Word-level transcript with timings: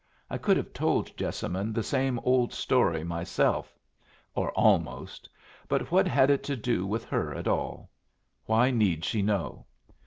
I 0.31 0.39
could 0.39 0.57
have 0.57 0.73
told 0.73 1.15
Jessamine 1.15 1.73
the 1.73 1.83
same 1.83 2.17
old 2.23 2.53
story 2.53 3.03
myself 3.03 3.71
or 4.33 4.49
almost; 4.53 5.29
but 5.67 5.91
what 5.91 6.07
had 6.07 6.31
it 6.31 6.41
to 6.45 6.55
do 6.55 6.87
with 6.87 7.05
her 7.05 7.35
at 7.35 7.47
all? 7.47 7.91
Why 8.47 8.71
need 8.71 9.05
she 9.05 9.21
know? 9.21 9.67